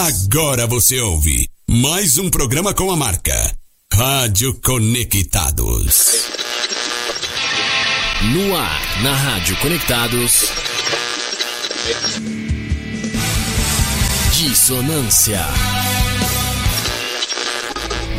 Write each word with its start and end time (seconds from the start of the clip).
Agora 0.00 0.64
você 0.64 1.00
ouve 1.00 1.48
mais 1.68 2.18
um 2.18 2.30
programa 2.30 2.72
com 2.72 2.88
a 2.92 2.96
marca 2.96 3.34
Rádio 3.92 4.54
Conectados. 4.60 6.28
No 8.32 8.56
ar, 8.56 9.02
na 9.02 9.12
Rádio 9.12 9.56
Conectados. 9.56 10.52
Dissonância. 14.34 15.40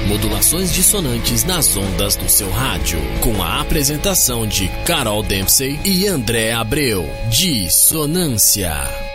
Modulações 0.05 0.73
dissonantes 0.73 1.45
nas 1.45 1.77
ondas 1.77 2.17
do 2.17 2.27
seu 2.27 2.51
rádio. 2.51 2.99
Com 3.21 3.41
a 3.41 3.61
apresentação 3.61 4.45
de 4.45 4.67
Carol 4.85 5.23
Dempsey 5.23 5.79
e 5.85 6.05
André 6.07 6.51
Abreu. 6.51 7.09
Dissonância. 7.29 9.08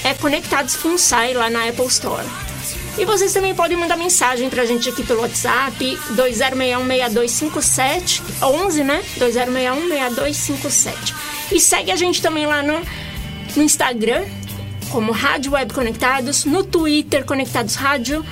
é 0.05 0.15
Conectados 0.15 0.75
FUNSAI 0.77 1.35
lá 1.35 1.49
na 1.49 1.69
Apple 1.69 1.87
Store. 1.87 2.27
E 2.99 3.05
vocês 3.05 3.33
também 3.33 3.55
podem 3.55 3.77
mandar 3.77 3.97
mensagem 3.97 4.51
pra 4.51 4.67
gente 4.67 4.89
aqui 4.89 5.03
pelo 5.03 5.23
WhatsApp 5.23 5.99
20616257 6.15 8.23
11, 8.43 8.85
né? 8.85 9.03
20616257. 9.19 11.15
E 11.53 11.61
segue 11.61 11.91
a 11.91 11.97
gente 11.97 12.21
também 12.21 12.47
lá 12.47 12.63
no, 12.63 12.81
no 13.57 13.63
Instagram, 13.63 14.25
como 14.91 15.13
Rádio 15.13 15.53
Web 15.53 15.73
Conectados, 15.73 16.45
no 16.45 16.65
Twitter 16.65 17.25
Conectados 17.25 17.75
Rádio, 17.75 18.25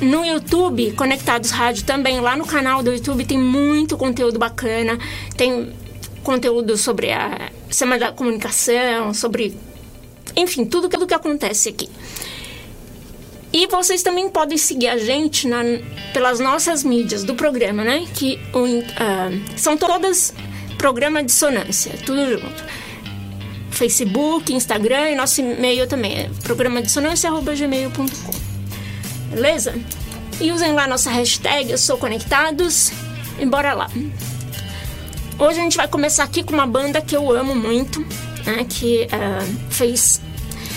no 0.00 0.24
YouTube 0.24 0.92
Conectados 0.92 1.50
Rádio 1.50 1.84
também. 1.84 2.20
Lá 2.20 2.36
no 2.36 2.46
canal 2.46 2.82
do 2.82 2.92
YouTube 2.92 3.24
tem 3.24 3.38
muito 3.38 3.96
conteúdo 3.96 4.38
bacana. 4.38 4.98
Tem 5.36 5.72
conteúdo 6.22 6.76
sobre 6.76 7.12
a 7.12 7.50
Semana 7.70 8.06
da 8.06 8.12
Comunicação, 8.12 9.14
sobre. 9.14 9.56
Enfim, 10.36 10.64
tudo, 10.64 10.88
tudo 10.88 11.06
que 11.06 11.14
acontece 11.14 11.70
aqui. 11.70 11.88
E 13.56 13.66
vocês 13.68 14.02
também 14.02 14.28
podem 14.28 14.58
seguir 14.58 14.88
a 14.88 14.98
gente 14.98 15.48
na, 15.48 15.62
pelas 16.12 16.38
nossas 16.38 16.84
mídias 16.84 17.24
do 17.24 17.34
programa, 17.34 17.82
né? 17.82 18.06
Que 18.14 18.38
uh, 18.52 18.84
são 19.56 19.78
todas 19.78 20.34
programa 20.76 21.24
Dissonância, 21.24 21.94
tudo 22.04 22.32
junto. 22.32 22.62
Facebook, 23.70 24.52
Instagram 24.52 25.08
e 25.08 25.14
nosso 25.14 25.40
e-mail 25.40 25.86
também 25.86 26.18
é 26.18 26.30
programadissonância.gmail.com. 26.42 29.30
Beleza? 29.30 29.74
E 30.38 30.52
usem 30.52 30.74
lá 30.74 30.86
nossa 30.86 31.08
hashtag 31.08 31.70
Eu 31.70 31.78
Sou 31.78 31.96
Conectados 31.96 32.92
e 33.38 33.46
bora 33.46 33.72
lá. 33.72 33.88
Hoje 35.38 35.60
a 35.60 35.62
gente 35.62 35.78
vai 35.78 35.88
começar 35.88 36.24
aqui 36.24 36.42
com 36.42 36.52
uma 36.52 36.66
banda 36.66 37.00
que 37.00 37.16
eu 37.16 37.34
amo 37.34 37.54
muito, 37.54 38.00
né, 38.44 38.66
que 38.68 39.06
uh, 39.06 39.72
fez 39.72 40.20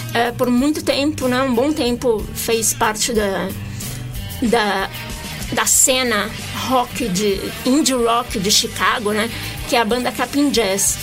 uh, 0.09 0.33
por 0.35 0.49
muito 0.49 0.83
tempo, 0.83 1.27
né, 1.27 1.41
um 1.41 1.53
bom 1.53 1.71
tempo, 1.71 2.25
fez 2.33 2.73
parte 2.73 3.13
da, 3.13 3.49
da, 4.41 4.89
da 5.53 5.65
cena 5.65 6.29
rock 6.67 7.07
de 7.09 7.39
indie 7.65 7.93
rock 7.93 8.39
de 8.39 8.51
Chicago, 8.51 9.11
né, 9.11 9.29
que 9.67 9.75
é 9.75 9.79
a 9.79 9.85
banda 9.85 10.11
Capin 10.11 10.49
Jazz. 10.49 10.97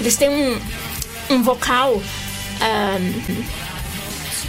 Eles 0.00 0.16
têm 0.16 0.28
um, 0.28 0.60
um 1.30 1.42
vocal, 1.42 1.94
uh, 1.94 3.44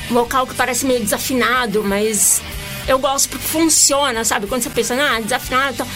vocal 0.09 0.47
que 0.47 0.55
parece 0.55 0.85
meio 0.85 0.99
desafinado, 0.99 1.83
mas 1.83 2.41
eu 2.87 2.99
gosto 2.99 3.29
porque 3.29 3.47
funciona, 3.47 4.23
sabe? 4.23 4.47
Quando 4.47 4.63
você 4.63 4.69
pensa, 4.69 4.95
ah, 4.95 5.19
desafinado, 5.19 5.73
então 5.73 5.87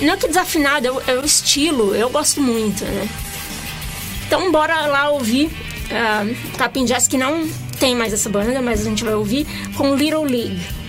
não 0.00 0.16
que 0.16 0.26
desafinado, 0.26 0.86
é, 0.86 1.12
é 1.12 1.14
o 1.14 1.24
estilo, 1.24 1.94
eu 1.94 2.10
gosto 2.10 2.40
muito, 2.40 2.84
né? 2.84 3.08
Então 4.26 4.50
bora 4.50 4.86
lá 4.86 5.10
ouvir 5.10 5.50
uh, 5.92 6.56
Capim 6.56 6.84
Jazz, 6.84 7.06
que 7.06 7.18
não 7.18 7.48
tem 7.78 7.94
mais 7.94 8.12
essa 8.12 8.28
banda, 8.28 8.60
mas 8.60 8.80
a 8.80 8.84
gente 8.84 9.04
vai 9.04 9.14
ouvir 9.14 9.46
com 9.76 9.94
Little 9.94 10.24
League. 10.24 10.81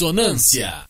Dissonância. 0.00 0.89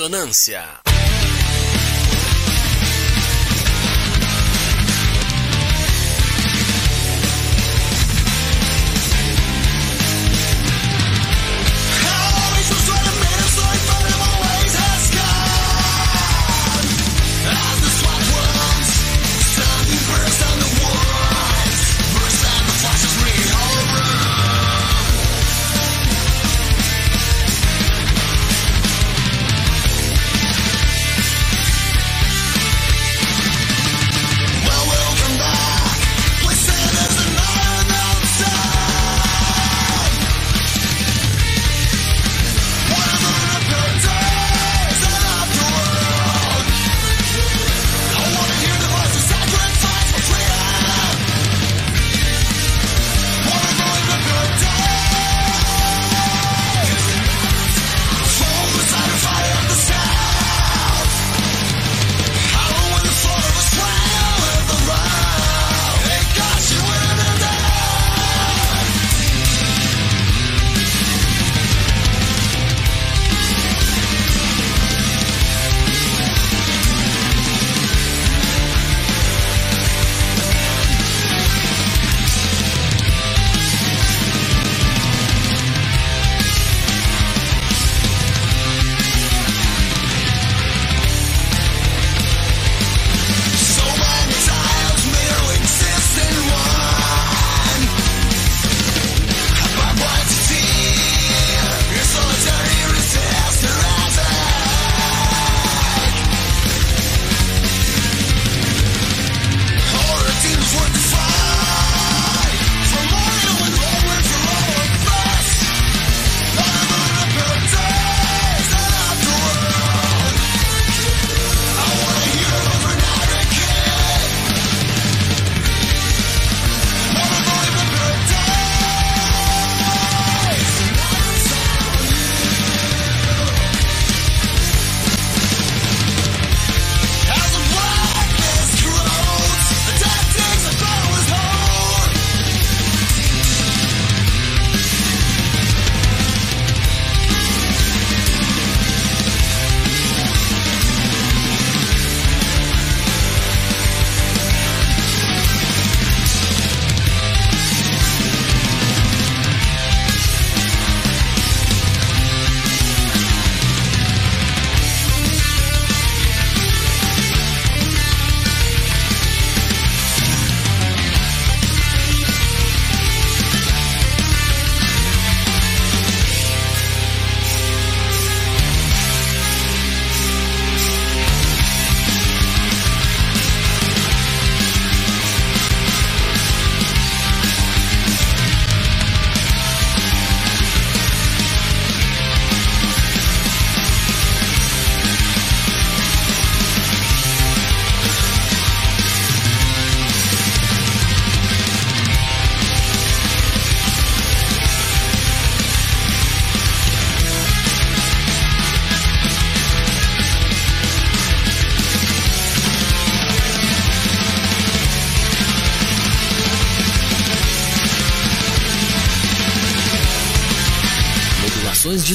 Dissonância. 0.00 0.79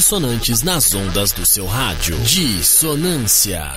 Dissonantes 0.06 0.62
nas 0.62 0.94
ondas 0.94 1.32
do 1.32 1.44
seu 1.44 1.66
rádio. 1.66 2.16
Dissonância. 2.20 3.72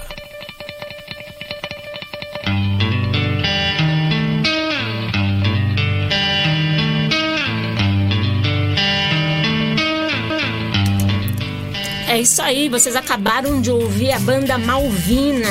É 12.07 12.19
isso 12.19 12.39
aí, 12.43 12.69
vocês 12.69 12.95
acabaram 12.95 13.59
de 13.59 13.71
ouvir 13.71 14.11
a 14.11 14.19
banda 14.19 14.55
Malvina 14.59 15.47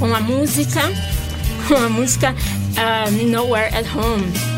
com 0.00 0.12
a 0.12 0.18
música, 0.20 0.80
com 1.68 1.76
a 1.76 1.88
música 1.88 2.34
uh, 2.34 3.24
Nowhere 3.30 3.72
at 3.72 3.86
Home. 3.94 4.51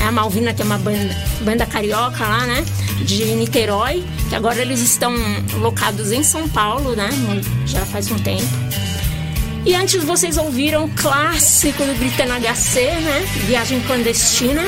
É 0.00 0.04
a 0.04 0.12
Malvina 0.12 0.54
que 0.54 0.62
é 0.62 0.64
uma 0.64 0.78
banda, 0.78 1.16
banda 1.42 1.66
carioca 1.66 2.26
lá, 2.26 2.46
né? 2.46 2.64
De 3.04 3.24
Niterói, 3.34 4.04
que 4.28 4.34
agora 4.34 4.60
eles 4.60 4.80
estão 4.80 5.14
locados 5.58 6.12
em 6.12 6.22
São 6.22 6.48
Paulo, 6.48 6.94
né? 6.96 7.10
Já 7.66 7.84
faz 7.86 8.10
um 8.10 8.18
tempo. 8.18 8.48
E 9.64 9.74
antes 9.74 10.02
vocês 10.02 10.38
ouviram 10.38 10.84
o 10.84 10.90
clássico 10.90 11.84
do 11.84 11.94
Gritando 11.98 12.32
HC, 12.32 12.80
né? 12.80 13.26
Viagem 13.46 13.80
Clandestina. 13.82 14.62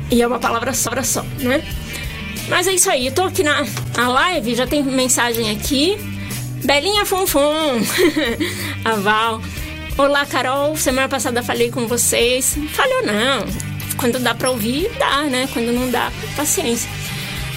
E 0.09 0.21
é 0.21 0.27
uma 0.27 0.39
palavra 0.39 0.73
só, 0.73 0.91
só, 1.03 1.21
né? 1.39 1.61
Mas 2.47 2.65
é 2.65 2.71
isso 2.71 2.89
aí. 2.89 3.07
Eu 3.07 3.13
tô 3.13 3.23
aqui 3.23 3.43
na, 3.43 3.65
na 3.97 4.07
live, 4.07 4.55
já 4.55 4.65
tem 4.65 4.81
mensagem 4.81 5.51
aqui. 5.51 5.97
Belinha 6.63 7.05
Fonfon, 7.05 7.81
a 8.85 8.95
Val. 8.95 9.41
Olá, 9.97 10.25
Carol. 10.25 10.77
Semana 10.77 11.09
passada 11.09 11.43
falei 11.43 11.69
com 11.69 11.87
vocês. 11.87 12.57
Falhou 12.71 13.05
não. 13.05 13.43
Quando 13.97 14.17
dá 14.19 14.33
pra 14.33 14.49
ouvir, 14.49 14.89
dá, 14.97 15.23
né? 15.23 15.49
Quando 15.51 15.73
não 15.73 15.91
dá, 15.91 16.09
paciência. 16.37 16.89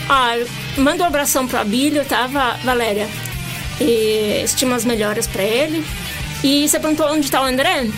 Ah, 0.09 0.35
manda 0.77 1.05
um 1.05 1.07
abração 1.07 1.47
pro 1.47 1.59
Abílio, 1.59 2.05
tá, 2.05 2.27
Valéria? 2.65 3.09
E 3.81 4.43
estimas 4.45 4.85
melhoras 4.85 5.27
para 5.27 5.43
ele. 5.43 5.85
E 6.43 6.69
você 6.69 6.79
perguntou 6.79 7.11
onde 7.11 7.31
tá 7.31 7.41
o 7.43 7.45
André? 7.45 7.89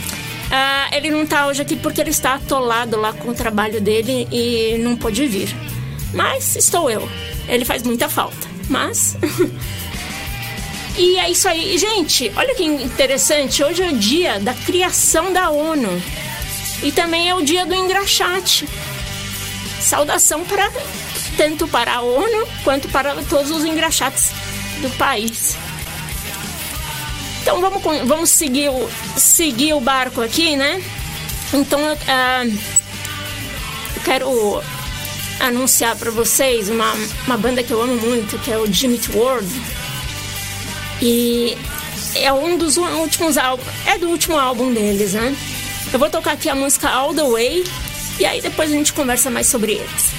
Ah, 0.51 0.89
ele 0.93 1.11
não 1.11 1.27
tá 1.27 1.47
hoje 1.47 1.63
aqui 1.63 1.77
porque 1.77 2.01
ele 2.01 2.11
está 2.11 2.35
atolado 2.35 2.97
lá 2.99 3.13
com 3.13 3.31
o 3.31 3.35
trabalho 3.35 3.81
dele 3.81 4.27
e 4.33 4.79
não 4.79 4.97
pôde 4.97 5.27
vir. 5.27 5.55
Mas 6.15 6.57
estou 6.57 6.91
eu. 6.91 7.09
Ele 7.49 7.65
faz 7.65 7.83
muita 7.83 8.09
falta. 8.09 8.49
Mas 8.69 9.17
E 10.99 11.17
é 11.17 11.31
isso 11.31 11.49
aí. 11.49 11.79
Gente, 11.79 12.33
olha 12.35 12.55
que 12.57 12.65
interessante. 12.65 13.63
Hoje 13.63 13.83
é 13.85 13.89
o 13.89 13.97
dia 13.97 14.41
da 14.41 14.53
criação 14.53 15.33
da 15.33 15.49
ONU. 15.49 16.03
E 16.83 16.91
também 16.91 17.31
é 17.31 17.35
o 17.35 17.43
dia 17.43 17.65
do 17.65 17.73
engraxate. 17.73 18.69
Saudação 19.81 20.45
para 20.45 20.69
tanto 21.39 21.69
para 21.69 21.95
a 21.95 22.01
ONU 22.03 22.47
quanto 22.65 22.89
para 22.89 23.15
todos 23.23 23.51
os 23.53 23.65
engraxates 23.65 24.33
do 24.83 24.91
país. 24.99 25.57
Então 27.41 27.61
vamos, 27.61 27.81
vamos 28.07 28.31
seguir, 28.31 28.69
o, 28.69 28.91
seguir 29.17 29.73
o 29.73 29.81
barco 29.81 30.21
aqui, 30.21 30.57
né? 30.57 30.83
Então 31.55 31.81
uh, 31.81 32.59
eu 33.97 34.03
quero 34.05 34.63
anunciar 35.41 35.97
para 35.97 36.11
vocês 36.11 36.69
uma, 36.69 36.93
uma 37.27 37.37
banda 37.39 37.63
que 37.63 37.73
eu 37.73 37.81
amo 37.81 37.95
muito, 37.95 38.37
que 38.41 38.51
é 38.51 38.59
o 38.59 38.71
Jimmy 38.71 39.01
World 39.15 39.49
e 41.01 41.57
é 42.17 42.33
um 42.33 42.59
dos 42.59 42.77
últimos 42.77 43.39
álbuns, 43.39 43.67
é 43.87 43.97
do 43.97 44.09
último 44.09 44.37
álbum 44.37 44.75
deles, 44.75 45.13
né? 45.13 45.35
Eu 45.93 45.99
vou 46.01 46.11
tocar 46.11 46.33
aqui 46.33 46.51
a 46.51 46.55
música 46.55 46.89
All 46.89 47.15
the 47.15 47.23
Way 47.23 47.65
e 48.19 48.27
aí 48.27 48.43
depois 48.43 48.71
a 48.71 48.75
gente 48.75 48.93
conversa 48.93 49.31
mais 49.31 49.47
sobre 49.47 49.75
eles. 49.75 50.18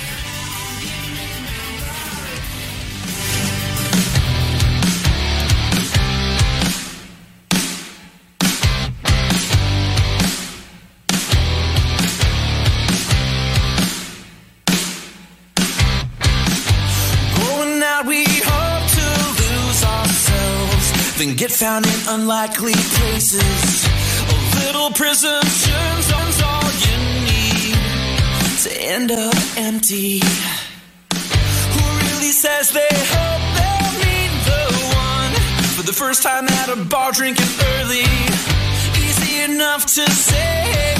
Found 21.60 21.86
in 21.86 22.00
unlikely 22.08 22.72
places. 22.72 23.86
A 24.32 24.66
little 24.66 24.92
prison 24.92 25.42
turns 25.42 26.42
all 26.42 26.72
you 26.88 26.98
need 27.28 27.76
to 28.64 28.70
end 28.80 29.12
up 29.12 29.36
empty. 29.58 30.20
Who 31.74 31.84
really 32.00 32.32
says 32.32 32.72
they 32.72 32.88
hope 33.12 33.44
they'll 33.58 33.92
meet 34.08 34.34
the 34.48 34.64
one 34.96 35.34
for 35.76 35.84
the 35.84 35.92
first 35.92 36.24
time 36.24 36.48
at 36.48 36.70
a 36.70 36.78
bar 36.78 37.12
drinking 37.12 37.52
early? 37.76 38.08
Easy 39.04 39.52
enough 39.52 39.86
to 39.86 40.10
say, 40.10 40.96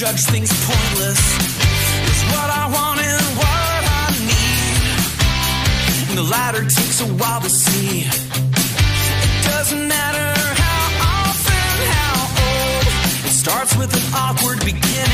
judge 0.00 0.24
things 0.32 0.50
pointless. 0.64 1.20
It's 2.08 2.24
what 2.32 2.48
I 2.48 2.64
want 2.72 3.00
and 3.00 3.36
what 3.36 3.82
I 4.00 4.08
need, 4.30 6.08
and 6.08 6.16
the 6.16 6.22
latter 6.22 6.62
takes 6.62 7.02
a 7.02 7.06
while 7.20 7.42
to 7.42 7.50
see. 7.50 8.08
It 8.08 9.44
doesn't 9.44 9.86
matter 9.86 10.32
how 10.64 11.28
often, 11.28 11.72
how 11.92 12.16
old. 12.48 12.84
It 13.28 13.34
starts 13.44 13.76
with 13.76 13.92
an 13.92 14.14
awkward 14.14 14.64
beginning. 14.64 15.09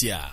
Dissonância. 0.00 0.29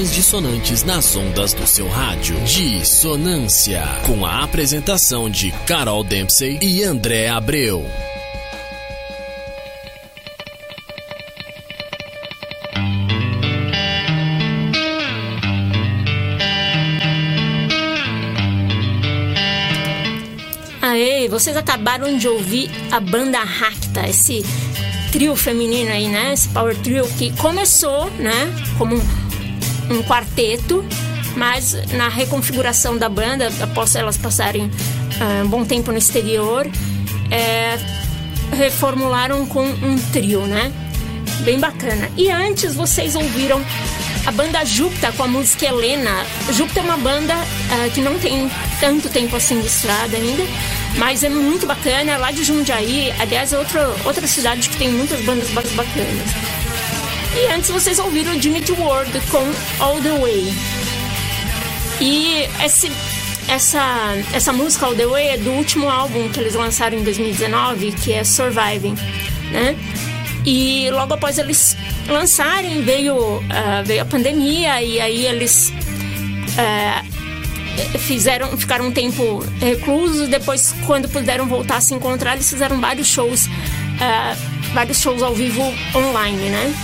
informações 0.00 0.12
dissonantes 0.12 0.82
nas 0.82 1.14
ondas 1.14 1.52
do 1.52 1.66
seu 1.66 1.88
rádio. 1.88 2.38
Dissonância, 2.44 3.82
com 4.06 4.24
a 4.24 4.42
apresentação 4.42 5.28
de 5.28 5.50
Carol 5.66 6.02
Dempsey 6.02 6.58
e 6.62 6.82
André 6.82 7.28
Abreu. 7.28 7.84
Aê, 20.80 21.28
vocês 21.28 21.56
acabaram 21.56 22.16
de 22.16 22.26
ouvir 22.26 22.70
a 22.90 22.98
banda 22.98 23.38
Racta, 23.38 24.08
esse 24.08 24.44
trio 25.12 25.36
feminino 25.36 25.90
aí, 25.90 26.08
né? 26.08 26.32
Esse 26.32 26.48
power 26.48 26.76
trio 26.76 27.06
que 27.18 27.32
começou, 27.36 28.10
né? 28.12 28.32
Como 28.78 28.96
um 28.96 29.19
um 29.90 30.02
quarteto, 30.02 30.84
mas 31.36 31.76
na 31.92 32.08
reconfiguração 32.08 32.96
da 32.96 33.08
banda, 33.08 33.50
após 33.60 33.94
elas 33.94 34.16
passarem 34.16 34.62
uh, 34.62 35.44
um 35.44 35.48
bom 35.48 35.64
tempo 35.64 35.90
no 35.90 35.98
exterior, 35.98 36.66
é, 37.30 37.78
reformularam 38.56 39.46
com 39.46 39.64
um 39.64 39.98
trio, 40.12 40.42
né? 40.46 40.72
Bem 41.44 41.58
bacana. 41.58 42.10
E 42.16 42.30
antes 42.30 42.74
vocês 42.74 43.14
ouviram 43.14 43.62
a 44.26 44.30
banda 44.30 44.64
Júpiter 44.64 45.12
com 45.14 45.22
a 45.22 45.28
música 45.28 45.66
Helena. 45.66 46.24
Júpiter 46.52 46.82
é 46.82 46.86
uma 46.86 46.96
banda 46.96 47.34
uh, 47.34 47.90
que 47.92 48.00
não 48.00 48.18
tem 48.18 48.50
tanto 48.78 49.08
tempo 49.08 49.34
assim 49.36 49.60
de 49.60 49.66
estrada 49.66 50.16
ainda, 50.16 50.42
mas 50.96 51.22
é 51.22 51.28
muito 51.28 51.66
bacana, 51.66 52.12
é 52.12 52.16
lá 52.18 52.30
de 52.30 52.44
Jundiaí. 52.44 53.12
Aliás, 53.18 53.52
é 53.52 53.58
outra, 53.58 53.88
outra 54.04 54.26
cidade 54.26 54.68
que 54.68 54.76
tem 54.76 54.90
muitas 54.90 55.24
bandas 55.24 55.48
bacanas. 55.50 56.59
E 57.34 57.46
antes 57.52 57.70
vocês 57.70 57.98
ouviram 57.98 58.36
Dignity 58.36 58.72
World 58.72 59.12
com 59.30 59.38
All 59.78 60.00
the 60.00 60.10
Way. 60.18 60.52
E 62.00 62.48
esse, 62.64 62.90
essa, 63.48 63.80
essa 64.32 64.52
música 64.52 64.86
All 64.86 64.96
the 64.96 65.06
Way 65.06 65.28
é 65.28 65.36
do 65.36 65.50
último 65.50 65.88
álbum 65.88 66.28
que 66.28 66.40
eles 66.40 66.54
lançaram 66.54 66.98
em 66.98 67.04
2019, 67.04 67.92
que 67.92 68.12
é 68.12 68.24
Surviving, 68.24 68.96
né? 69.52 69.76
E 70.44 70.88
logo 70.90 71.14
após 71.14 71.38
eles 71.38 71.76
lançarem 72.08 72.82
veio, 72.82 73.14
uh, 73.16 73.42
veio 73.84 74.02
a 74.02 74.04
pandemia 74.04 74.82
e 74.82 75.00
aí 75.00 75.26
eles 75.26 75.72
uh, 76.56 77.98
fizeram 77.98 78.56
ficaram 78.56 78.86
um 78.86 78.92
tempo 78.92 79.44
reclusos 79.60 80.28
depois 80.28 80.74
quando 80.86 81.08
puderam 81.08 81.46
voltar 81.46 81.76
a 81.76 81.80
se 81.80 81.94
encontrar 81.94 82.34
eles 82.34 82.48
fizeram 82.48 82.80
vários 82.80 83.06
shows 83.06 83.46
uh, 83.46 84.72
vários 84.74 85.00
shows 85.00 85.22
ao 85.22 85.34
vivo 85.34 85.62
online 85.94 86.48
né 86.48 86.74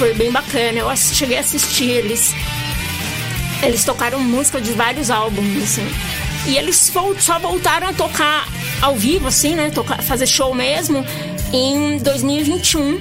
foi 0.00 0.14
bem 0.14 0.32
bacana 0.32 0.78
eu 0.78 0.96
cheguei 0.96 1.36
a 1.36 1.40
assistir 1.40 1.90
eles 1.90 2.34
eles 3.62 3.84
tocaram 3.84 4.18
música 4.18 4.58
de 4.58 4.72
vários 4.72 5.10
álbuns 5.10 5.62
assim 5.62 5.86
e 6.46 6.56
eles 6.56 6.90
só 7.18 7.38
voltaram 7.38 7.88
a 7.88 7.92
tocar 7.92 8.48
ao 8.80 8.96
vivo 8.96 9.28
assim 9.28 9.54
né 9.54 9.68
tocar, 9.68 10.02
fazer 10.02 10.26
show 10.26 10.54
mesmo 10.54 11.04
em 11.52 11.98
2021 11.98 12.92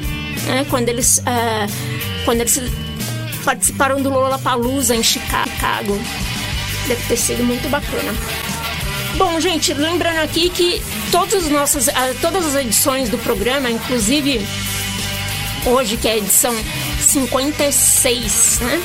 né, 0.45 0.65
quando 0.69 0.89
eles 0.89 1.19
uh, 1.19 2.25
quando 2.25 2.41
eles 2.41 2.61
participaram 3.45 4.01
do 4.01 4.09
Lollapalooza 4.09 4.93
em 4.93 5.01
Chicago. 5.01 5.97
Deve 6.85 7.01
ter 7.07 7.17
sido 7.17 7.43
muito 7.45 7.69
bacana. 7.69 8.13
Bom, 9.15 9.39
gente, 9.39 9.73
lembrando 9.73 10.19
aqui 10.19 10.49
que 10.49 10.81
todas 11.11 11.45
as 11.45 11.49
nossas, 11.49 11.87
uh, 11.87 11.91
todas 12.21 12.45
as 12.45 12.55
edições 12.55 13.09
do 13.09 13.17
programa, 13.19 13.69
inclusive 13.69 14.45
hoje 15.65 15.97
que 15.97 16.07
é 16.07 16.11
a 16.11 16.17
edição 16.17 16.53
56, 17.01 18.59
né? 18.59 18.81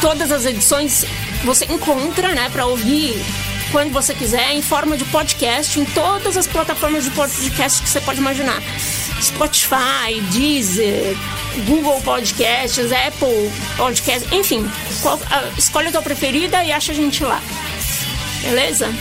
Todas 0.00 0.32
as 0.32 0.44
edições 0.44 1.04
você 1.44 1.64
encontra, 1.66 2.34
né, 2.34 2.48
para 2.50 2.66
ouvir 2.66 3.14
quando 3.70 3.90
você 3.90 4.14
quiser, 4.14 4.52
em 4.52 4.60
forma 4.60 4.96
de 4.96 5.04
podcast, 5.06 5.80
em 5.80 5.84
todas 5.86 6.36
as 6.36 6.46
plataformas 6.46 7.04
de 7.04 7.10
podcast 7.10 7.82
que 7.82 7.88
você 7.88 8.00
pode 8.00 8.20
imaginar. 8.20 8.60
Spotify, 9.20 10.20
Deezer, 10.32 11.16
Google 11.66 12.00
Podcasts, 12.02 12.92
Apple 12.92 13.50
Podcasts, 13.76 14.30
enfim, 14.32 14.68
qual, 15.00 15.16
uh, 15.16 15.58
escolhe 15.58 15.88
a 15.88 15.92
tua 15.92 16.02
preferida 16.02 16.62
e 16.64 16.72
acha 16.72 16.92
a 16.92 16.94
gente 16.94 17.24
lá. 17.24 17.40
Beleza? 18.42 18.92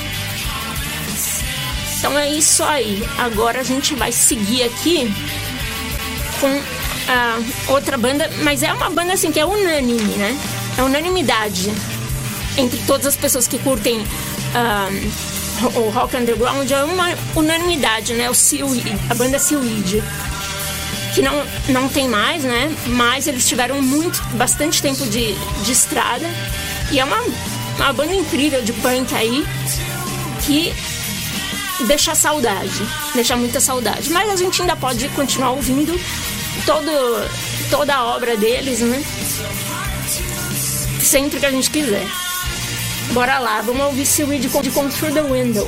Então 1.98 2.18
é 2.18 2.30
isso 2.30 2.64
aí. 2.64 3.04
Agora 3.18 3.60
a 3.60 3.64
gente 3.64 3.94
vai 3.96 4.12
seguir 4.12 4.64
aqui 4.64 5.12
com 6.42 6.48
uh, 6.48 7.74
outra 7.74 7.98
banda, 7.98 8.30
mas 8.42 8.64
é 8.64 8.74
uma 8.74 8.90
banda 8.90 9.14
assim 9.14 9.32
que 9.32 9.40
é 9.40 9.46
unânime, 9.46 10.16
né? 10.16 10.38
É 10.78 10.84
unanimidade 10.84 11.72
entre 12.58 12.80
todas 12.86 13.06
as 13.06 13.16
pessoas 13.16 13.48
que 13.48 13.58
curtem 13.60 14.00
um, 14.00 15.32
o 15.80 15.90
rock 15.90 16.18
underground 16.18 16.70
é 16.70 16.84
uma 16.84 17.16
unanimidade, 17.36 18.14
né? 18.14 18.30
O 18.30 18.34
Seaweed, 18.34 18.84
a 19.10 19.14
banda 19.14 19.38
Seaweed, 19.38 20.04
que 21.14 21.22
não, 21.22 21.46
não 21.70 21.88
tem 21.88 22.08
mais, 22.08 22.44
né? 22.44 22.76
Mas 22.88 23.28
eles 23.28 23.48
tiveram 23.48 23.82
muito, 23.82 24.22
bastante 24.34 24.82
tempo 24.82 25.06
de, 25.06 25.34
de 25.64 25.72
estrada 25.72 26.28
e 26.92 27.00
é 27.00 27.06
uma, 27.06 27.22
uma 27.78 27.94
banda 27.94 28.14
incrível 28.14 28.62
de 28.64 28.74
punk 28.74 29.14
aí 29.14 29.46
que 30.46 30.74
deixa 31.84 32.15
saudade, 32.15 32.88
deixa 33.13 33.36
muita 33.36 33.60
saudade. 33.60 34.10
Mas 34.10 34.30
a 34.30 34.36
gente 34.36 34.62
ainda 34.62 34.76
pode 34.76 35.08
continuar 35.10 35.52
ouvindo 35.52 36.00
todo, 36.65 36.91
toda 37.70 37.96
a 37.96 38.06
obra 38.06 38.38
deles, 38.38 38.80
né? 38.80 39.04
Sempre 41.02 41.39
que 41.39 41.46
a 41.46 41.52
gente 41.52 41.70
quiser. 41.70 42.06
Bora 43.13 43.39
lá, 43.39 43.62
vamos 43.62 43.82
ouvir 43.82 44.06
Seaweed 44.06 44.48
de 44.48 44.70
Come 44.72 44.89
Through 44.89 45.13
the 45.13 45.22
Window. 45.22 45.67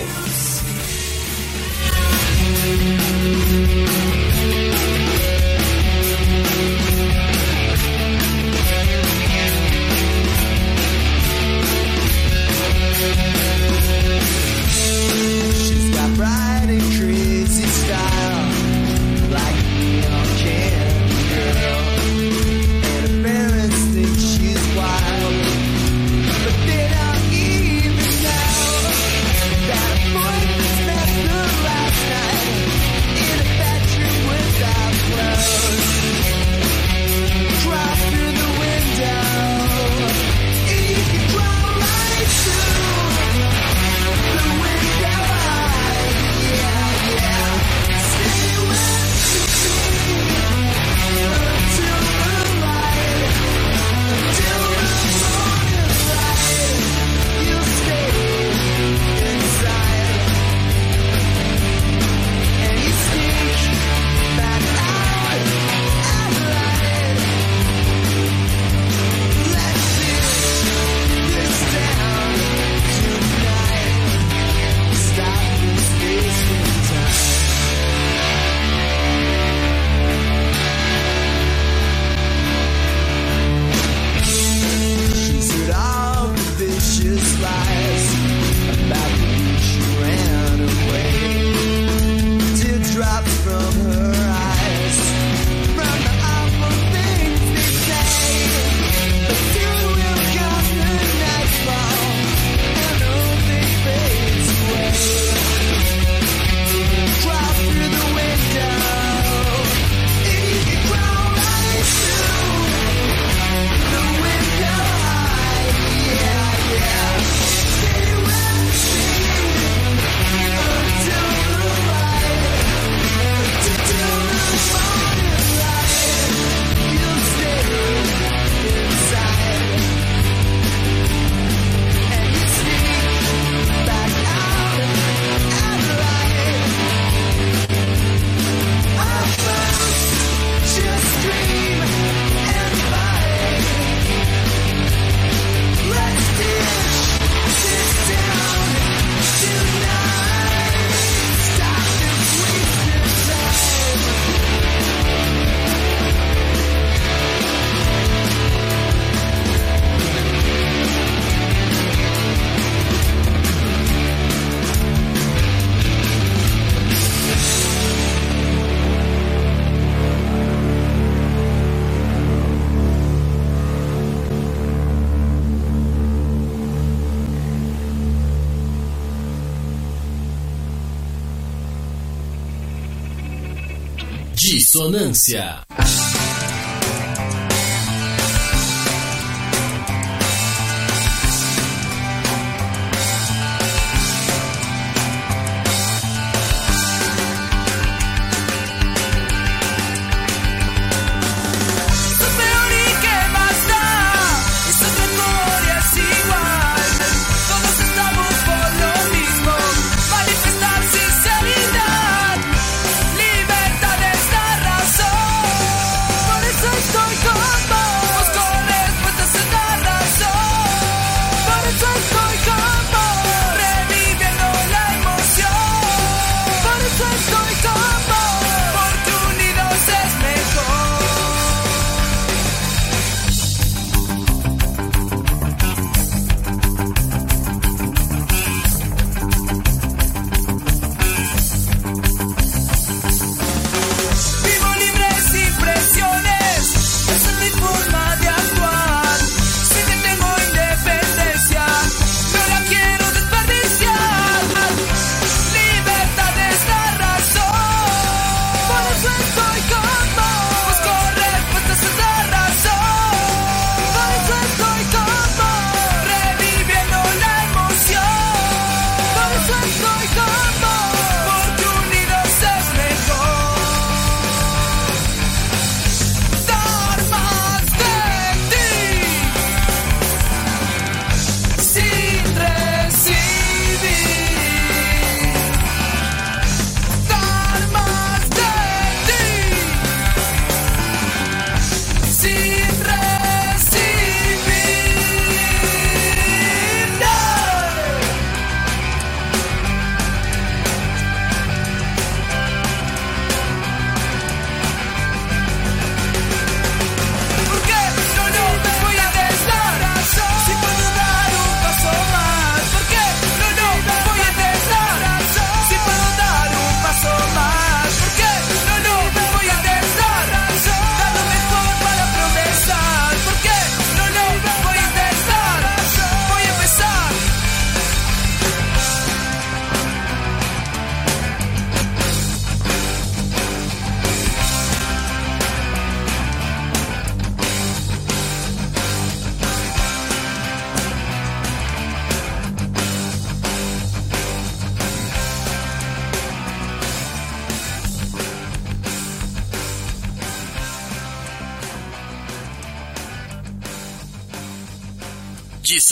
Dissonância. 185.23 185.52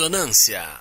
Dissonância. 0.02 0.81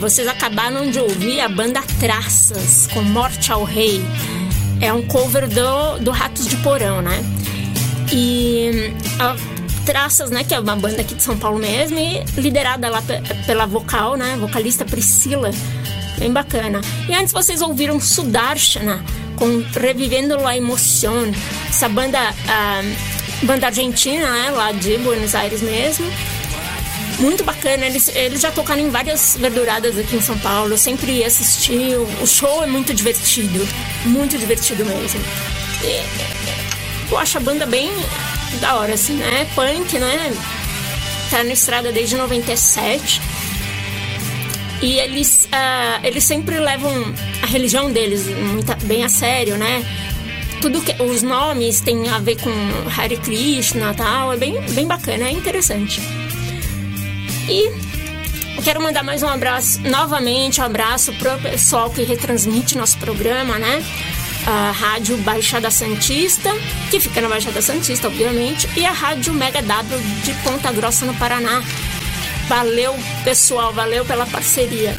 Vocês 0.00 0.28
acabaram 0.28 0.90
de 0.90 0.98
ouvir 0.98 1.40
a 1.40 1.48
banda 1.48 1.82
Traças, 1.98 2.86
com 2.92 3.02
Morte 3.02 3.50
ao 3.50 3.64
Rei. 3.64 4.00
É 4.80 4.92
um 4.92 5.02
cover 5.02 5.48
do, 5.48 5.98
do 6.00 6.10
Ratos 6.10 6.46
de 6.46 6.56
Porão, 6.58 7.00
né? 7.00 7.24
E 8.12 8.92
a 9.18 9.36
Traças, 9.84 10.30
né, 10.30 10.42
que 10.42 10.52
é 10.52 10.58
uma 10.58 10.74
banda 10.74 11.00
aqui 11.00 11.14
de 11.14 11.22
São 11.22 11.38
Paulo 11.38 11.58
mesmo, 11.58 11.96
e 11.96 12.24
liderada 12.40 12.88
lá 12.88 13.02
pela 13.46 13.66
vocal, 13.66 14.16
né, 14.16 14.36
vocalista 14.38 14.84
Priscila. 14.84 15.50
Bem 16.18 16.32
bacana. 16.32 16.80
E 17.08 17.14
antes 17.14 17.32
vocês 17.32 17.62
ouviram 17.62 18.00
Sudarshana 18.00 19.04
com 19.36 19.62
Revivendo 19.78 20.36
la 20.40 20.56
Emoción, 20.56 21.30
essa 21.68 21.88
banda, 21.88 22.18
banda 23.42 23.66
argentina, 23.66 24.28
né, 24.28 24.50
lá 24.50 24.72
de 24.72 24.98
Buenos 24.98 25.34
Aires 25.34 25.62
mesmo 25.62 26.06
muito 27.18 27.44
bacana. 27.44 27.86
Eles, 27.86 28.08
eles 28.08 28.40
já 28.40 28.50
tocaram 28.50 28.80
em 28.80 28.90
várias 28.90 29.36
verduradas 29.38 29.98
aqui 29.98 30.16
em 30.16 30.20
São 30.20 30.38
Paulo. 30.38 30.72
Eu 30.72 30.78
sempre 30.78 31.24
assisti. 31.24 31.94
O, 32.22 32.26
show 32.26 32.62
é 32.62 32.66
muito 32.66 32.94
divertido. 32.94 33.66
Muito 34.04 34.38
divertido 34.38 34.84
mesmo. 34.84 35.20
E, 35.82 37.10
eu 37.10 37.18
acho 37.18 37.38
a 37.38 37.40
banda 37.40 37.66
bem 37.66 37.90
da 38.60 38.76
hora, 38.76 38.94
assim, 38.94 39.14
né? 39.14 39.46
Punk, 39.54 39.98
né? 39.98 40.32
Tá 41.30 41.42
na 41.42 41.52
estrada 41.52 41.92
desde 41.92 42.16
97. 42.16 43.20
E 44.82 44.98
eles, 44.98 45.46
uh, 45.46 46.06
eles 46.06 46.24
sempre 46.24 46.58
levam 46.58 46.92
a 47.42 47.46
religião 47.46 47.90
deles 47.90 48.26
muito, 48.26 48.76
bem 48.84 49.04
a 49.04 49.08
sério, 49.08 49.56
né? 49.56 49.84
Tudo 50.60 50.80
que 50.80 51.02
os 51.02 51.22
nomes 51.22 51.80
têm 51.80 52.08
a 52.08 52.18
ver 52.18 52.36
com 52.36 52.50
Hare 52.96 53.16
Krishna 53.16 53.94
tal, 53.94 54.32
é 54.32 54.36
bem, 54.36 54.60
bem 54.72 54.86
bacana, 54.86 55.28
é 55.28 55.30
interessante. 55.30 56.00
E 57.48 57.70
quero 58.64 58.82
mandar 58.82 59.04
mais 59.04 59.22
um 59.22 59.28
abraço, 59.28 59.80
novamente, 59.82 60.60
um 60.60 60.64
abraço 60.64 61.12
pro 61.14 61.38
pessoal 61.38 61.90
que 61.90 62.02
retransmite 62.02 62.76
nosso 62.76 62.98
programa, 62.98 63.58
né? 63.58 63.84
A 64.46 64.72
Rádio 64.72 65.16
Baixada 65.18 65.70
Santista, 65.70 66.50
que 66.90 66.98
fica 66.98 67.20
na 67.20 67.28
Baixada 67.28 67.62
Santista, 67.62 68.08
obviamente, 68.08 68.68
e 68.76 68.84
a 68.84 68.92
Rádio 68.92 69.32
Mega 69.32 69.62
W 69.62 69.98
de 70.24 70.32
Ponta 70.42 70.72
Grossa, 70.72 71.04
no 71.04 71.14
Paraná. 71.14 71.62
Valeu, 72.48 72.94
pessoal, 73.24 73.72
valeu 73.72 74.04
pela 74.04 74.26
parceria. 74.26 74.96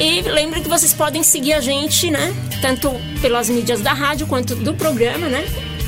E 0.00 0.22
lembre 0.22 0.60
que 0.60 0.68
vocês 0.68 0.92
podem 0.92 1.22
seguir 1.22 1.52
a 1.52 1.60
gente, 1.60 2.10
né? 2.10 2.34
Tanto 2.60 2.90
pelas 3.20 3.48
mídias 3.48 3.80
da 3.80 3.92
rádio 3.92 4.26
quanto 4.26 4.54
do 4.54 4.74
programa, 4.74 5.28
né? 5.28 5.44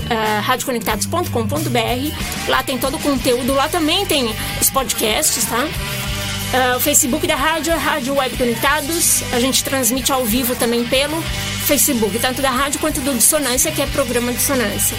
Uh, 0.07 0.42
radioconectados.com.br. 0.42 2.48
Lá 2.48 2.62
tem 2.62 2.78
todo 2.78 2.96
o 2.96 3.00
conteúdo. 3.00 3.54
Lá 3.54 3.68
também 3.68 4.07
tem 4.07 4.34
os 4.61 4.70
podcasts, 4.70 5.44
tá? 5.44 5.64
Uh, 5.64 6.76
o 6.76 6.80
Facebook 6.80 7.26
da 7.26 7.34
rádio 7.34 7.72
é 7.72 7.76
Rádio 7.76 8.14
Web 8.14 8.36
Conectados. 8.36 9.22
A 9.32 9.40
gente 9.40 9.64
transmite 9.64 10.12
ao 10.12 10.24
vivo 10.24 10.54
também 10.54 10.84
pelo 10.84 11.20
Facebook, 11.66 12.18
tanto 12.18 12.40
da 12.40 12.50
rádio 12.50 12.80
quanto 12.80 13.00
do 13.00 13.14
Dissonância, 13.14 13.72
que 13.72 13.82
é 13.82 13.86
programa 13.86 14.32
Dissonância. 14.32 14.96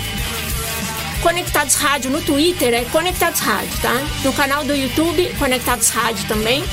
Conectados 1.21 1.75
Rádio 1.75 2.11
no 2.11 2.21
Twitter 2.21 2.73
é 2.73 2.85
Conectados 2.85 3.39
Rádio, 3.39 3.77
tá? 3.81 3.93
No 4.23 4.31
canal 4.33 4.63
do 4.63 4.75
YouTube, 4.75 5.33
Conectados 5.39 5.89
Rádio 5.89 6.27
também. 6.27 6.63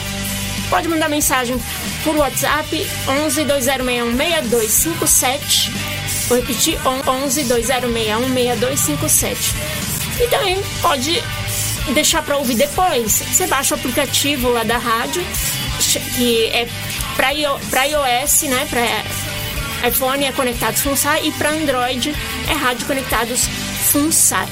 Pode 0.69 0.89
mandar 0.89 1.09
mensagem 1.09 1.57
por 2.03 2.17
WhatsApp 2.17 2.87
11 3.09 3.45
2061 3.45 4.17
6257 4.17 5.94
Vou 6.29 6.39
repetir, 6.39 6.79
11 6.87 7.45
2061 7.45 8.35
6257. 8.35 9.55
E 10.23 10.29
também 10.29 10.63
pode 10.81 11.23
deixar 11.93 12.23
para 12.23 12.37
ouvir 12.37 12.55
depois. 12.55 13.13
Você 13.13 13.47
baixa 13.47 13.75
o 13.75 13.79
aplicativo 13.79 14.49
lá 14.49 14.63
da 14.63 14.79
rádio, 14.79 15.23
que 16.17 16.47
é 16.47 16.67
para 17.17 17.31
iOS, 17.31 18.43
né? 18.43 18.67
Para 18.71 19.89
iPhone 19.89 20.25
é 20.25 20.33
Conectados 20.33 20.81
Funsai 20.81 21.27
e 21.27 21.33
para 21.33 21.51
Android 21.51 22.15
é 22.49 22.53
Rádio 22.53 22.87
Conectados 22.87 23.47
Funsai. 23.91 24.49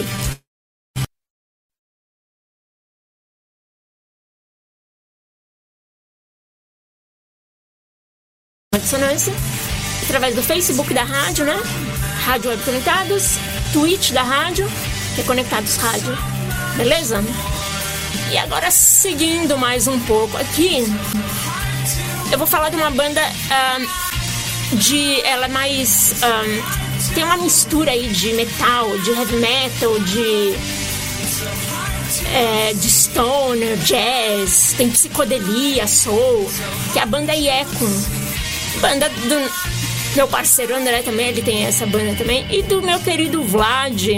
Dissonância 8.74 9.32
através 10.02 10.34
do 10.34 10.42
Facebook 10.42 10.92
da 10.92 11.04
rádio, 11.04 11.44
né? 11.44 11.58
Rádio 12.24 12.50
Web 12.50 12.62
Conectados, 12.62 13.38
Twitch 13.72 14.12
da 14.12 14.22
rádio, 14.22 14.70
que 15.14 15.20
é 15.20 15.24
Conectados 15.24 15.76
Rádio. 15.76 16.16
Beleza? 16.76 17.22
E 18.30 18.38
agora, 18.38 18.70
seguindo 18.70 19.58
mais 19.58 19.86
um 19.86 19.98
pouco 20.00 20.36
aqui, 20.38 20.84
eu 22.30 22.38
vou 22.38 22.46
falar 22.46 22.70
de 22.70 22.76
uma 22.76 22.90
banda 22.90 23.20
um, 23.20 24.76
de. 24.76 25.20
Ela 25.22 25.46
é 25.46 25.48
mais. 25.48 26.14
Um, 26.22 27.12
tem 27.14 27.24
uma 27.24 27.36
mistura 27.36 27.90
aí 27.90 28.08
de 28.08 28.32
metal, 28.32 28.96
de 29.00 29.10
heavy 29.10 29.36
metal, 29.36 29.98
de. 30.00 30.54
É, 32.34 32.72
de 32.74 32.90
stoner, 32.90 33.76
jazz, 33.78 34.74
tem 34.76 34.90
psicodelia, 34.90 35.86
soul, 35.86 36.50
que 36.92 36.98
é 36.98 37.02
a 37.02 37.06
banda 37.06 37.34
Yekon. 37.34 38.02
Banda 38.80 39.08
do, 39.08 39.50
meu 40.14 40.28
parceiro 40.28 40.74
André 40.74 41.02
também, 41.02 41.28
ele 41.28 41.42
tem 41.42 41.64
essa 41.64 41.86
banda 41.86 42.14
também. 42.14 42.46
E 42.50 42.62
do 42.62 42.82
meu 42.82 42.98
querido 43.00 43.42
Vlad. 43.42 44.08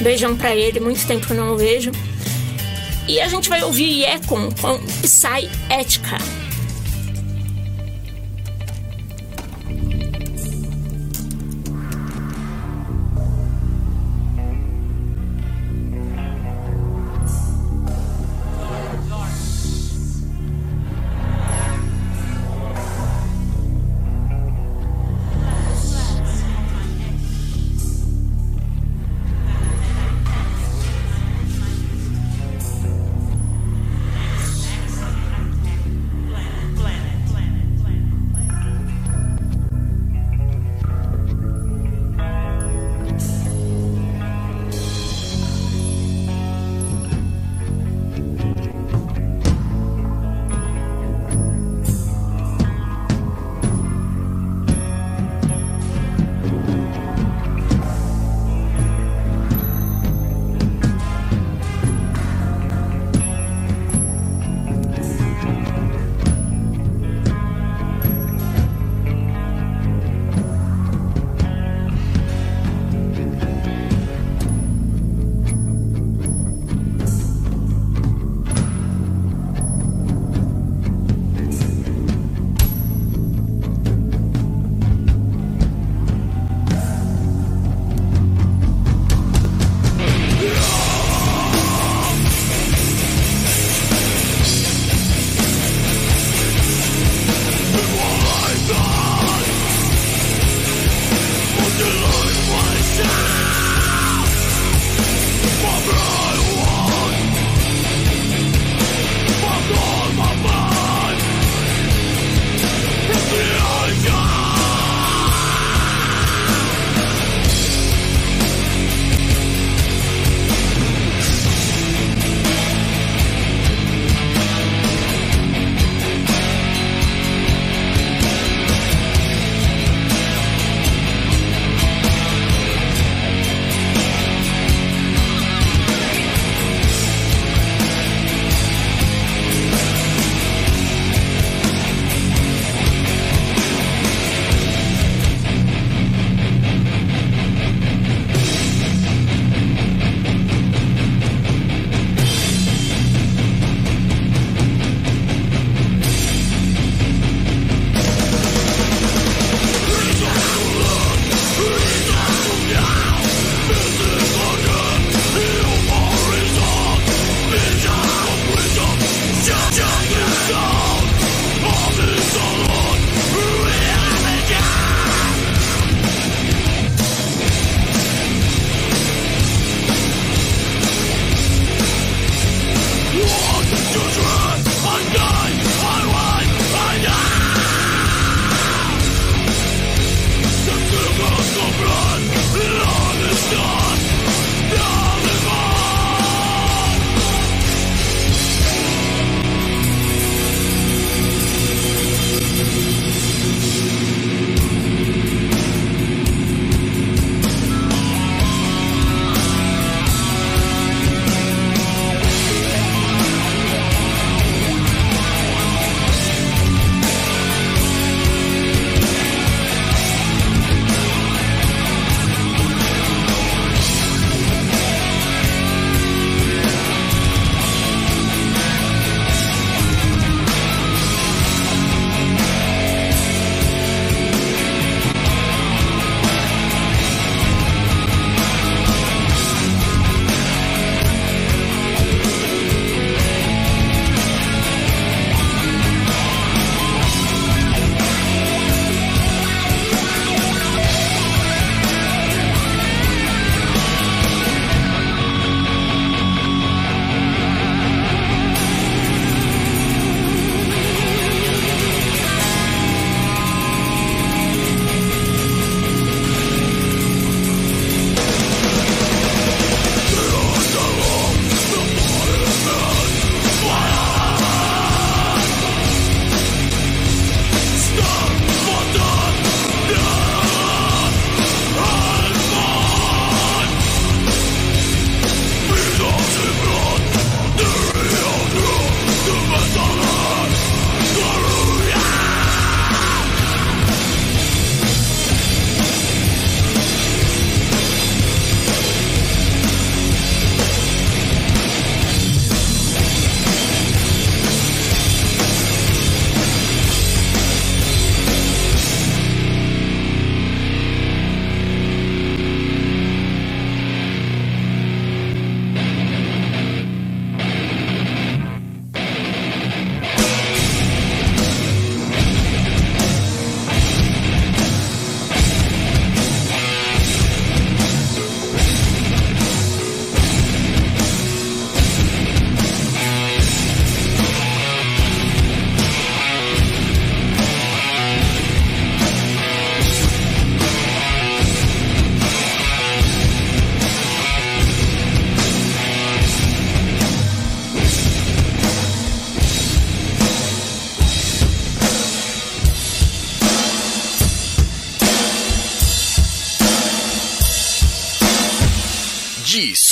Beijão 0.00 0.36
pra 0.36 0.54
ele, 0.54 0.80
muito 0.80 1.06
tempo 1.06 1.26
que 1.26 1.32
eu 1.32 1.36
não 1.36 1.54
o 1.54 1.56
vejo. 1.56 1.90
E 3.08 3.20
a 3.20 3.28
gente 3.28 3.48
vai 3.48 3.62
ouvir 3.62 4.02
Yekon 4.02 4.50
com 4.60 4.78
Psy 5.02 5.50
Ética. 5.68 6.18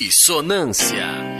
Dissonância. 0.08 1.37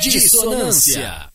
Dissonância. 0.00 1.30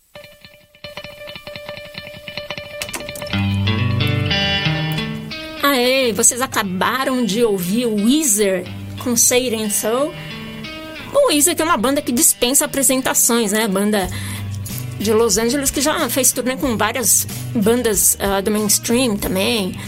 Aê, 5.63 6.13
vocês 6.13 6.41
acabaram 6.41 7.25
de 7.25 7.43
ouvir 7.43 7.85
o 7.85 7.95
Weezer 7.95 8.65
com 9.03 9.15
Say 9.15 9.45
It 9.45 9.55
Ain't 9.55 9.73
So. 9.73 10.13
O 11.13 11.27
Weezer 11.29 11.55
que 11.55 11.61
é 11.61 11.65
uma 11.65 11.77
banda 11.77 12.01
que 12.01 12.11
dispensa 12.11 12.65
apresentações, 12.65 13.51
né? 13.51 13.67
Banda 13.67 14.09
de 14.99 15.13
Los 15.13 15.37
Angeles 15.37 15.71
que 15.71 15.81
já 15.81 16.09
fez 16.09 16.31
turnê 16.31 16.57
com 16.57 16.77
várias 16.77 17.25
bandas 17.55 18.17
ah, 18.19 18.41
do 18.41 18.51
mainstream 18.51 19.17
também. 19.17 19.79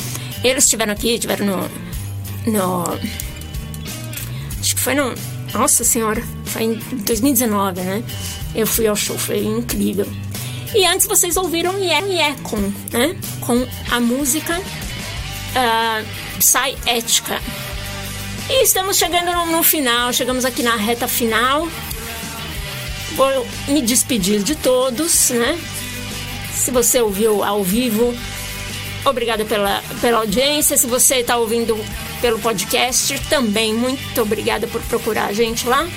Eles 0.43 0.63
estiveram 0.63 0.93
aqui, 0.93 1.13
estiveram 1.13 1.45
no, 1.45 2.51
no... 2.51 3.30
Foi 4.81 4.95
no... 4.95 5.13
Nossa 5.53 5.83
Senhora, 5.83 6.23
foi 6.45 6.63
em 6.63 6.73
2019, 6.75 7.81
né? 7.81 8.03
Eu 8.55 8.65
fui 8.65 8.87
ao 8.87 8.95
show, 8.95 9.17
foi 9.17 9.43
incrível. 9.43 10.07
E 10.73 10.85
antes 10.85 11.05
vocês 11.05 11.37
ouviram 11.37 11.77
Yekon, 11.77 12.73
né? 12.91 13.15
Com 13.41 13.67
a 13.91 13.99
música 13.99 14.57
uh, 14.57 16.39
Psy 16.39 16.77
Ética. 16.87 17.39
E 18.49 18.63
estamos 18.63 18.97
chegando 18.97 19.31
no, 19.31 19.57
no 19.57 19.61
final, 19.61 20.11
chegamos 20.13 20.45
aqui 20.45 20.63
na 20.63 20.75
reta 20.75 21.07
final. 21.07 21.67
Vou 23.15 23.47
me 23.67 23.83
despedir 23.83 24.41
de 24.41 24.55
todos, 24.55 25.29
né? 25.29 25.59
Se 26.55 26.71
você 26.71 27.01
ouviu 27.01 27.43
ao 27.43 27.63
vivo, 27.63 28.15
obrigada 29.05 29.45
pela, 29.45 29.83
pela 29.99 30.19
audiência. 30.19 30.75
Se 30.75 30.87
você 30.87 31.17
está 31.17 31.37
ouvindo 31.37 31.77
pelo 32.21 32.39
podcast, 32.39 33.19
também 33.29 33.73
muito 33.73 34.21
obrigada 34.21 34.67
por 34.67 34.81
procurar 34.83 35.25
a 35.25 35.33
gente 35.33 35.67
lá. 35.67 35.87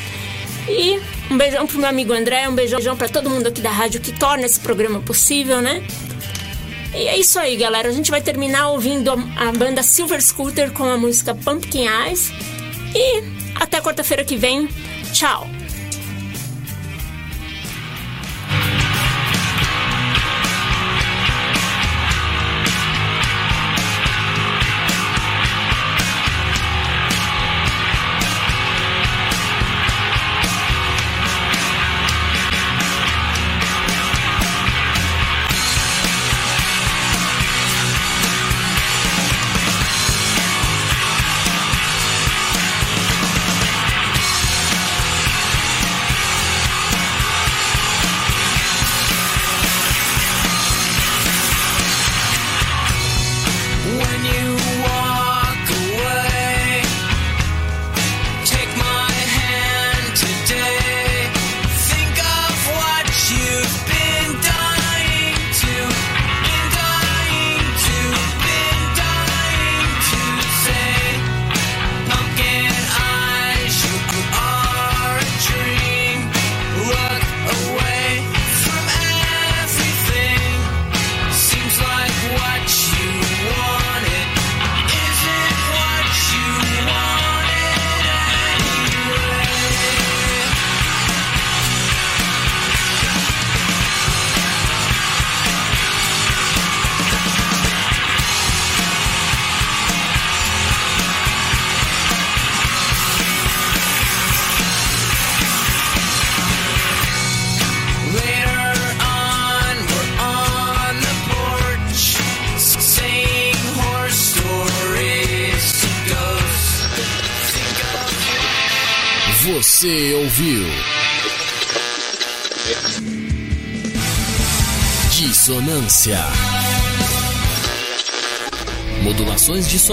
E 0.68 0.98
um 1.30 1.36
beijão 1.36 1.66
pro 1.66 1.78
meu 1.78 1.88
amigo 1.88 2.12
André, 2.12 2.48
um 2.48 2.54
beijão 2.54 2.96
para 2.96 3.08
todo 3.08 3.28
mundo 3.28 3.46
aqui 3.46 3.60
da 3.60 3.70
rádio 3.70 4.00
que 4.00 4.12
torna 4.12 4.46
esse 4.46 4.58
programa 4.58 5.00
possível, 5.00 5.60
né? 5.60 5.82
E 6.94 7.08
é 7.08 7.18
isso 7.18 7.38
aí, 7.38 7.56
galera. 7.56 7.88
A 7.88 7.92
gente 7.92 8.10
vai 8.10 8.22
terminar 8.22 8.68
ouvindo 8.68 9.10
a, 9.10 9.52
banda 9.52 9.82
Silver 9.82 10.22
Scooter 10.22 10.72
com 10.72 10.84
a 10.84 10.96
música 10.96 11.34
Pumpkin 11.34 11.86
Eyes. 11.86 12.32
E 12.94 13.22
até 13.54 13.80
quarta-feira 13.80 14.24
que 14.24 14.36
vem. 14.36 14.68
Tchau. 15.12 15.63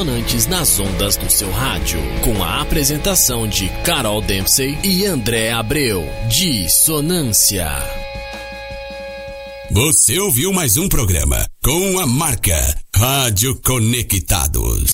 Dissonantes 0.01 0.47
nas 0.47 0.79
ondas 0.79 1.15
do 1.15 1.29
seu 1.29 1.51
rádio, 1.51 1.99
com 2.23 2.43
a 2.43 2.59
apresentação 2.59 3.47
de 3.47 3.69
Carol 3.85 4.19
Dempsey 4.19 4.75
e 4.83 5.05
André 5.05 5.51
Abreu. 5.51 6.03
Dissonância. 6.27 7.69
Você 9.69 10.19
ouviu 10.19 10.51
mais 10.51 10.75
um 10.77 10.89
programa 10.89 11.45
com 11.63 11.99
a 11.99 12.07
marca 12.07 12.75
Rádio 12.95 13.55
Conectados. 13.61 14.89